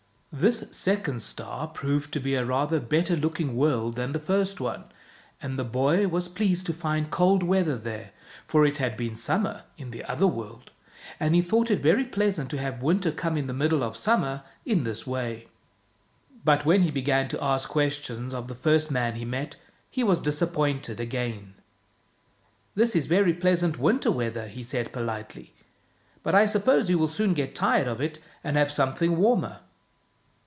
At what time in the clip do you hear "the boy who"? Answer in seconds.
6.23-6.23